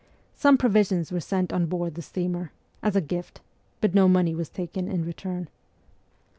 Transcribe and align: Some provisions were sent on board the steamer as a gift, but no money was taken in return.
Some 0.33 0.57
provisions 0.57 1.11
were 1.11 1.19
sent 1.19 1.53
on 1.53 1.67
board 1.67 1.93
the 1.93 2.01
steamer 2.01 2.51
as 2.81 2.95
a 2.95 3.01
gift, 3.01 3.39
but 3.81 3.93
no 3.93 4.07
money 4.09 4.33
was 4.33 4.49
taken 4.49 4.87
in 4.87 5.05
return. 5.05 5.47